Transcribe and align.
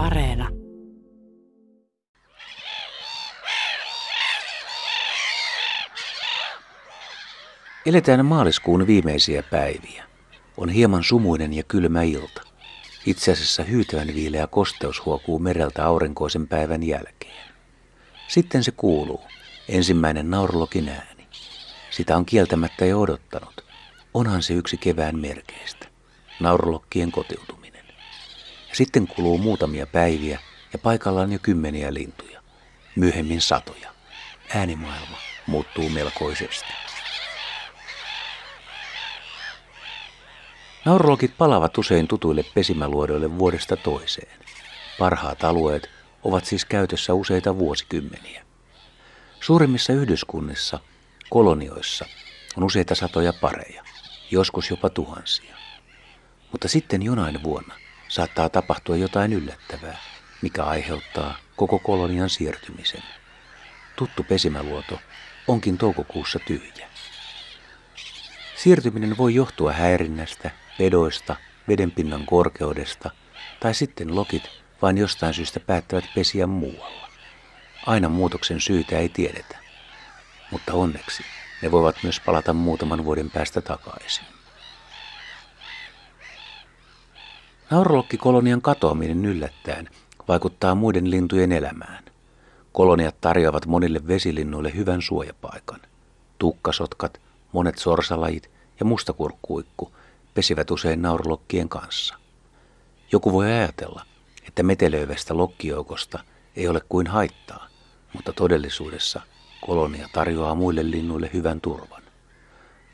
Areena. 0.00 0.48
Eletään 7.86 8.26
maaliskuun 8.26 8.86
viimeisiä 8.86 9.42
päiviä. 9.42 10.04
On 10.56 10.68
hieman 10.68 11.04
sumuinen 11.04 11.52
ja 11.52 11.62
kylmä 11.62 12.02
ilta. 12.02 12.42
Itse 13.06 13.32
asiassa 13.32 13.62
hyytävän 13.62 14.06
viileä 14.06 14.46
kosteus 14.46 15.04
huokuu 15.04 15.38
mereltä 15.38 15.84
aurinkoisen 15.84 16.48
päivän 16.48 16.82
jälkeen. 16.82 17.50
Sitten 18.28 18.64
se 18.64 18.70
kuuluu, 18.70 19.20
ensimmäinen 19.68 20.30
naurulokin 20.30 20.88
ääni. 20.88 21.26
Sitä 21.90 22.16
on 22.16 22.26
kieltämättä 22.26 22.84
jo 22.84 23.00
odottanut. 23.00 23.64
Onhan 24.14 24.42
se 24.42 24.54
yksi 24.54 24.76
kevään 24.76 25.18
merkeistä. 25.18 25.86
Naurulokkien 26.40 27.12
kotiutuminen. 27.12 27.59
Ja 28.70 28.76
sitten 28.76 29.06
kuluu 29.06 29.38
muutamia 29.38 29.86
päiviä 29.86 30.40
ja 30.72 30.78
paikalla 30.78 31.20
on 31.20 31.32
jo 31.32 31.38
kymmeniä 31.42 31.94
lintuja. 31.94 32.42
Myöhemmin 32.96 33.40
satoja. 33.40 33.90
Äänimaailma 34.54 35.16
muuttuu 35.46 35.88
melkoisesti. 35.88 36.72
Naurologit 40.84 41.38
palavat 41.38 41.78
usein 41.78 42.08
tutuille 42.08 42.44
pesimäluodoille 42.54 43.38
vuodesta 43.38 43.76
toiseen. 43.76 44.38
Parhaat 44.98 45.44
alueet 45.44 45.90
ovat 46.24 46.44
siis 46.44 46.64
käytössä 46.64 47.14
useita 47.14 47.58
vuosikymmeniä. 47.58 48.44
Suurimmissa 49.40 49.92
yhdyskunnissa, 49.92 50.80
kolonioissa, 51.30 52.06
on 52.56 52.64
useita 52.64 52.94
satoja 52.94 53.32
pareja, 53.32 53.84
joskus 54.30 54.70
jopa 54.70 54.90
tuhansia. 54.90 55.56
Mutta 56.52 56.68
sitten 56.68 57.02
jonain 57.02 57.42
vuonna 57.42 57.74
saattaa 58.10 58.48
tapahtua 58.48 58.96
jotain 58.96 59.32
yllättävää, 59.32 59.98
mikä 60.42 60.64
aiheuttaa 60.64 61.36
koko 61.56 61.78
kolonian 61.78 62.30
siirtymisen. 62.30 63.02
Tuttu 63.96 64.22
pesimäluoto 64.22 64.98
onkin 65.48 65.78
toukokuussa 65.78 66.38
tyhjä. 66.38 66.88
Siirtyminen 68.56 69.18
voi 69.18 69.34
johtua 69.34 69.72
häirinnästä, 69.72 70.50
pedoista, 70.78 71.36
vedenpinnan 71.68 72.26
korkeudesta 72.26 73.10
tai 73.60 73.74
sitten 73.74 74.16
lokit 74.16 74.50
vain 74.82 74.98
jostain 74.98 75.34
syystä 75.34 75.60
päättävät 75.60 76.04
pesiä 76.14 76.46
muualla. 76.46 77.10
Aina 77.86 78.08
muutoksen 78.08 78.60
syytä 78.60 78.98
ei 78.98 79.08
tiedetä, 79.08 79.58
mutta 80.50 80.74
onneksi 80.74 81.22
ne 81.62 81.70
voivat 81.70 81.96
myös 82.02 82.20
palata 82.20 82.52
muutaman 82.52 83.04
vuoden 83.04 83.30
päästä 83.30 83.60
takaisin. 83.60 84.39
Naurolokkikolonian 87.70 88.62
katoaminen 88.62 89.24
yllättäen 89.24 89.88
vaikuttaa 90.28 90.74
muiden 90.74 91.10
lintujen 91.10 91.52
elämään. 91.52 92.04
Koloniat 92.72 93.20
tarjoavat 93.20 93.66
monille 93.66 94.00
vesilinnuille 94.06 94.74
hyvän 94.74 95.02
suojapaikan. 95.02 95.80
Tukkasotkat, 96.38 97.20
monet 97.52 97.78
sorsalajit 97.78 98.50
ja 98.80 98.86
mustakurkkuikku 98.86 99.92
pesivät 100.34 100.70
usein 100.70 101.02
naurulokkien 101.02 101.68
kanssa. 101.68 102.14
Joku 103.12 103.32
voi 103.32 103.46
ajatella, 103.46 104.02
että 104.48 104.62
metelöivästä 104.62 105.36
lokkijoukosta 105.36 106.18
ei 106.56 106.68
ole 106.68 106.80
kuin 106.88 107.06
haittaa, 107.06 107.66
mutta 108.12 108.32
todellisuudessa 108.32 109.20
kolonia 109.66 110.08
tarjoaa 110.12 110.54
muille 110.54 110.90
linnuille 110.90 111.30
hyvän 111.32 111.60
turvan. 111.60 112.02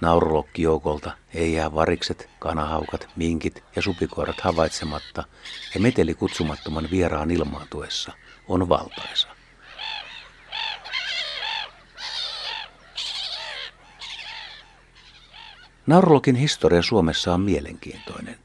Naurulokkijoukolta 0.00 1.10
ei 1.34 1.52
jää 1.52 1.74
varikset, 1.74 2.28
kanahaukat, 2.38 3.08
minkit 3.16 3.64
ja 3.76 3.82
supikoirat 3.82 4.40
havaitsematta 4.40 5.24
ja 5.74 5.80
meteli 5.80 6.14
kutsumattoman 6.14 6.88
vieraan 6.90 7.30
ilmaantuessa 7.30 8.12
on 8.48 8.68
valtaisa. 8.68 9.28
Naurulokin 15.86 16.36
historia 16.36 16.82
Suomessa 16.82 17.34
on 17.34 17.40
mielenkiintoinen. 17.40 18.38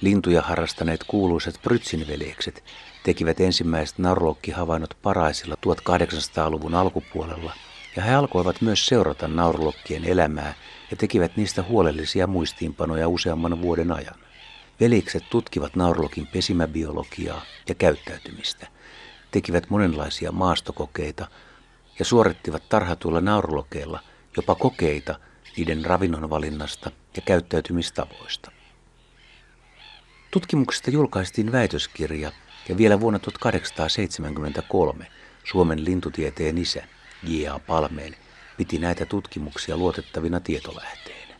Lintuja 0.00 0.42
harrastaneet 0.42 1.04
kuuluisat 1.04 1.54
Prytsinveljekset 1.62 2.64
tekivät 3.02 3.40
ensimmäiset 3.40 3.98
naurulokkihavainnot 3.98 4.96
paraisilla 5.02 5.54
1800-luvun 5.66 6.74
alkupuolella, 6.74 7.52
ja 7.96 8.02
he 8.02 8.14
alkoivat 8.14 8.60
myös 8.60 8.86
seurata 8.86 9.28
naurulokkien 9.28 10.04
elämää 10.04 10.54
ja 10.90 10.96
tekivät 10.96 11.36
niistä 11.36 11.62
huolellisia 11.62 12.26
muistiinpanoja 12.26 13.08
useamman 13.08 13.62
vuoden 13.62 13.92
ajan. 13.92 14.18
Velikset 14.80 15.24
tutkivat 15.30 15.76
naurulokin 15.76 16.26
pesimäbiologiaa 16.26 17.42
ja 17.68 17.74
käyttäytymistä, 17.74 18.66
tekivät 19.30 19.70
monenlaisia 19.70 20.32
maastokokeita 20.32 21.26
ja 21.98 22.04
suorittivat 22.04 22.68
tarhatuilla 22.68 23.20
naurulokeilla 23.20 24.00
jopa 24.36 24.54
kokeita– 24.54 25.18
niiden 25.56 25.84
ravinnonvalinnasta 25.84 26.90
ja 27.16 27.22
käyttäytymistavoista. 27.22 28.50
Tutkimuksesta 30.30 30.90
julkaistiin 30.90 31.52
väitöskirja 31.52 32.32
ja 32.68 32.76
vielä 32.76 33.00
vuonna 33.00 33.18
1873 33.18 35.06
Suomen 35.44 35.84
lintutieteen 35.84 36.58
isä 36.58 36.84
J.A. 37.22 37.58
Palmeen 37.58 38.16
piti 38.56 38.78
näitä 38.78 39.06
tutkimuksia 39.06 39.76
luotettavina 39.76 40.40
tietolähteinä. 40.40 41.34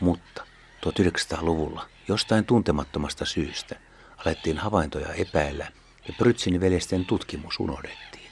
Mutta 0.00 0.46
1900-luvulla 0.86 1.86
jostain 2.08 2.44
tuntemattomasta 2.44 3.24
syystä 3.24 3.76
alettiin 4.16 4.58
havaintoja 4.58 5.12
epäillä 5.12 5.72
ja 6.08 6.14
Prytsin 6.18 6.60
veljesten 6.60 7.04
tutkimus 7.04 7.60
unohdettiin. 7.60 8.30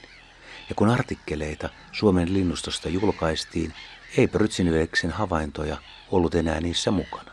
Ja 0.69 0.75
kun 0.75 0.89
artikkeleita 0.89 1.69
Suomen 1.91 2.33
linnustosta 2.33 2.89
julkaistiin, 2.89 3.73
ei 4.17 4.27
Prytsiniveksen 4.27 5.11
havaintoja 5.11 5.77
ollut 6.11 6.35
enää 6.35 6.61
niissä 6.61 6.91
mukana. 6.91 7.31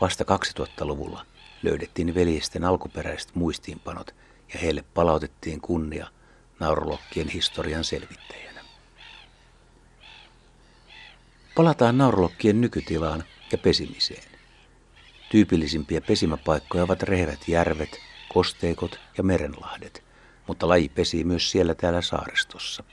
Vasta 0.00 0.24
2000-luvulla 0.24 1.26
löydettiin 1.62 2.14
veljesten 2.14 2.64
alkuperäiset 2.64 3.34
muistiinpanot 3.34 4.14
ja 4.54 4.58
heille 4.60 4.84
palautettiin 4.94 5.60
kunnia 5.60 6.06
naurolokkien 6.60 7.28
historian 7.28 7.84
selvittäjänä. 7.84 8.60
Palataan 11.54 11.98
naurolokkien 11.98 12.60
nykytilaan 12.60 13.24
ja 13.52 13.58
pesimiseen. 13.58 14.30
Tyypillisimpiä 15.30 16.00
pesimäpaikkoja 16.00 16.84
ovat 16.84 17.02
rehevät 17.02 17.48
järvet, 17.48 17.98
kosteikot 18.34 19.00
ja 19.18 19.24
merenlahdet, 19.24 20.04
mutta 20.46 20.68
laji 20.68 20.88
pesii 20.88 21.24
myös 21.24 21.50
siellä 21.50 21.74
täällä 21.74 22.02
saaristossa. 22.02 22.84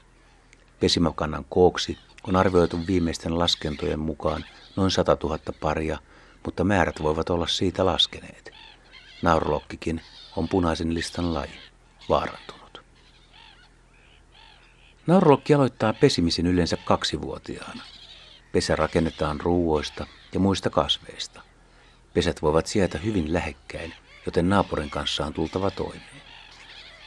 Pesimäkannan 0.80 1.46
kooksi 1.50 1.98
on 2.28 2.36
arvioitu 2.36 2.80
viimeisten 2.88 3.40
laskentojen 3.40 4.00
mukaan 4.00 4.46
noin 4.76 4.92
100 4.92 5.18
000 5.24 5.40
paria, 5.60 5.98
mutta 6.46 6.64
määrät 6.64 7.04
voivat 7.04 7.30
olla 7.30 7.48
siitä 7.48 7.86
laskeneet. 7.86 8.52
Naurulokkikin 9.22 10.02
on 10.36 10.50
punaisen 10.50 10.94
listan 10.94 11.34
laji, 11.34 11.60
vaarantunut. 12.10 12.63
Naurulokki 15.08 15.54
aloittaa 15.54 15.94
pesimisen 15.94 16.48
yleensä 16.48 16.78
kaksivuotiaana. 16.78 17.84
Pesä 18.52 18.76
rakennetaan 18.76 19.42
ruuoista 19.42 20.08
ja 20.34 20.40
muista 20.40 20.70
kasveista. 20.70 21.42
Pesät 22.14 22.42
voivat 22.42 22.68
sijaita 22.68 22.98
hyvin 22.98 23.34
lähekkäin, 23.34 23.94
joten 24.26 24.50
naapurin 24.50 24.90
kanssa 24.90 25.26
on 25.26 25.34
tultava 25.34 25.72
toimeen. 25.72 26.22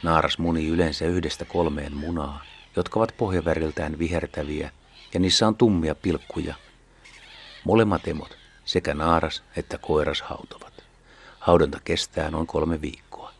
Naaras 0.03 0.37
muni 0.37 0.67
yleensä 0.67 1.05
yhdestä 1.05 1.45
kolmeen 1.45 1.95
munaa, 1.95 2.43
jotka 2.75 2.99
ovat 2.99 3.13
pohjaväriltään 3.17 3.99
vihertäviä 3.99 4.71
ja 5.13 5.19
niissä 5.19 5.47
on 5.47 5.55
tummia 5.55 5.95
pilkkuja. 5.95 6.55
Molemmat 7.63 8.07
emot, 8.07 8.37
sekä 8.65 8.93
naaras 8.93 9.43
että 9.55 9.77
koiras 9.77 10.21
hautovat. 10.21 10.73
Haudonta 11.39 11.79
kestää 11.83 12.31
noin 12.31 12.47
kolme 12.47 12.81
viikkoa. 12.81 13.33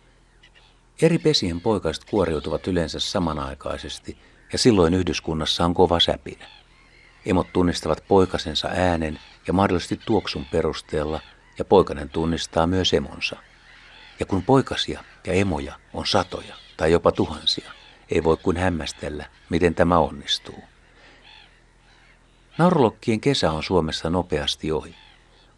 Eri 1.02 1.18
pesien 1.18 1.62
poikaiset 1.62 2.06
kuoriutuvat 2.06 2.68
yleensä 2.68 3.00
samanaikaisesti 3.00 4.18
ja 4.52 4.58
silloin 4.58 4.94
yhdyskunnassa 4.94 5.66
on 5.66 5.74
kova 5.74 6.00
säpinä. 6.00 6.46
Emot 7.26 7.48
tunnistavat 7.54 8.04
poikasensa 8.08 8.68
äänen 8.68 9.20
ja 9.48 9.54
mahdollisesti 9.54 10.00
tuoksun 10.06 10.46
perusteella 10.46 11.22
ja 11.58 11.66
poikanen 11.66 12.10
tunnistaa 12.10 12.68
myös 12.68 12.94
emonsa. 12.94 13.36
Ja 14.20 14.26
kun 14.26 14.44
poikasia 14.44 15.04
ja 15.28 15.34
emoja 15.34 15.76
on 15.94 16.08
satoja 16.08 16.56
tai 16.78 16.92
jopa 16.92 17.12
tuhansia, 17.12 17.72
ei 18.12 18.24
voi 18.24 18.38
kuin 18.38 18.58
hämmästellä, 18.58 19.26
miten 19.50 19.76
tämä 19.76 20.00
onnistuu. 20.00 20.64
Naurulokkien 22.58 23.20
kesä 23.20 23.52
on 23.52 23.64
Suomessa 23.64 24.10
nopeasti 24.10 24.72
ohi. 24.72 24.96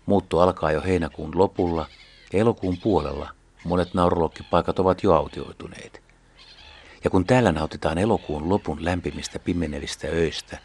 Muutto 0.05 0.39
alkaa 0.39 0.71
jo 0.71 0.81
heinäkuun 0.81 1.37
lopulla 1.37 1.87
ja 2.33 2.39
elokuun 2.39 2.77
puolella 2.77 3.29
monet 3.63 3.93
naurulokkipaikat 3.93 4.79
ovat 4.79 5.03
jo 5.03 5.13
autioituneet. 5.13 6.08
Ja 7.03 7.09
kun 7.09 7.25
täällä 7.25 7.51
nautitaan 7.51 7.97
elokuun 7.97 8.49
lopun 8.49 8.85
lämpimistä 8.85 9.39
pimenevistä 9.39 10.07
öistä, 10.07 10.57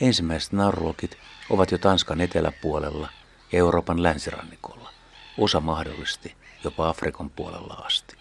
ensimmäiset 0.00 0.52
naurulokit 0.52 1.18
ovat 1.50 1.70
jo 1.70 1.78
Tanskan 1.78 2.20
eteläpuolella 2.20 3.08
ja 3.52 3.58
Euroopan 3.58 4.02
länsirannikolla, 4.02 4.90
osa 5.38 5.60
mahdollisesti 5.60 6.34
jopa 6.64 6.88
Afrikan 6.88 7.30
puolella 7.30 7.74
asti. 7.74 8.16